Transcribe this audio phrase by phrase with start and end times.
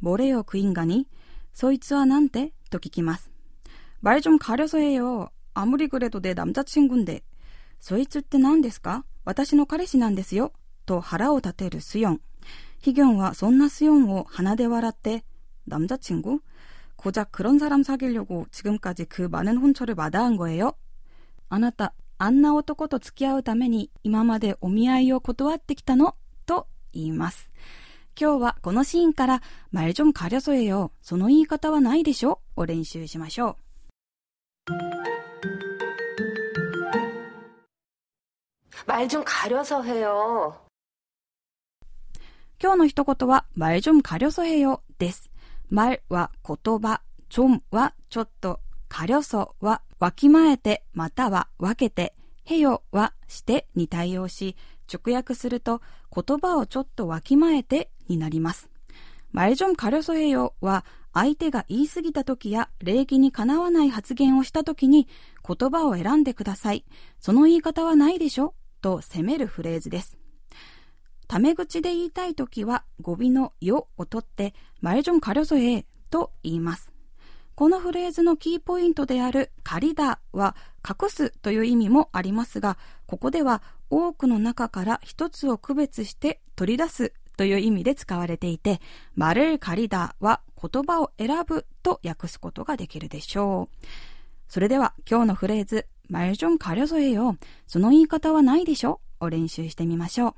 [0.00, 1.06] ボレよクインガに、
[1.52, 3.30] そいつはなんてと聞きます。
[4.02, 5.28] 말좀가려서해 요。
[5.54, 7.22] 아무리그래도내남자친구인 데。
[7.80, 10.52] そいつって何ですか私の彼氏なんですよ。
[10.86, 12.20] と腹を立てるスヨン。
[12.78, 15.24] ヒギョンはそんなスヨンを鼻で笑って、
[15.66, 16.40] 남자친구
[16.96, 20.72] 고작 그런 사람 사귀려고 지금까지 그 많은 혼처를 마다한 거예요?
[21.48, 26.14] あなた、あんな男と付き合うために今までお見合いを断ってきたの
[26.46, 27.50] と言います。
[28.20, 33.63] 今日はこのシーンから말좀가려서해요その言い方はないでしょを練習しましょう。
[38.86, 40.54] 말좀가려서해요
[42.62, 45.30] 今日の一言は말좀가려서해요です。
[45.70, 54.56] 말は言葉、좀はちょっと、かりょそはわきまえてまたは分けて、へよはしてに対応し、
[54.92, 55.80] 直訳すると
[56.12, 58.68] 言葉をちょっとわきまえてになります。
[59.32, 60.84] 말좀가려서해요は
[61.14, 65.08] 相手が言い過ぎた時や礼儀にかなわない発言をした時に
[65.46, 66.84] 言葉を選んでください。
[67.20, 68.54] その言い方はないでしょ
[68.85, 70.15] と責めるフレーズです。
[71.27, 76.91] タメ口で言いたいときは語尾のよを取って、マエジョンカリョソエと言います。
[77.55, 80.55] このフレーズのキーポイントであるカリだは
[80.87, 88.81] 隠すという意味もありますが、ここでは多くの中から一つを区別して取り出すという意味で使われていて、
[89.15, 93.85] マルルカリだは言葉を選ぶと訳すことができるでしょう。
[94.47, 97.36] それでは今日のフレーズ 말좀가려서해 요。
[97.66, 100.34] その言い方はないでしょを練習してみましょう。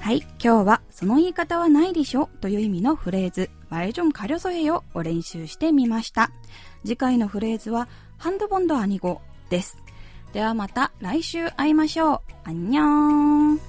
[0.00, 6.32] はい、今日はその言い方はないでしょという意味のフレーズ、말좀가려서해よを練習してみました。
[6.84, 7.86] 次回のフレーズは、
[8.18, 9.78] ハンドボンドアニゴです。
[10.32, 12.20] ではまた来週会いましょう。
[12.44, 12.86] あんにゃー
[13.54, 13.60] ん。